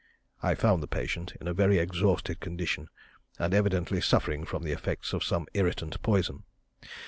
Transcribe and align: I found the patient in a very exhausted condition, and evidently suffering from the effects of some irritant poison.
I 0.41 0.55
found 0.55 0.81
the 0.81 0.87
patient 0.87 1.33
in 1.39 1.47
a 1.47 1.53
very 1.53 1.77
exhausted 1.77 2.39
condition, 2.39 2.87
and 3.37 3.53
evidently 3.53 4.01
suffering 4.01 4.45
from 4.47 4.63
the 4.63 4.71
effects 4.71 5.13
of 5.13 5.23
some 5.23 5.45
irritant 5.53 6.01
poison. 6.01 6.41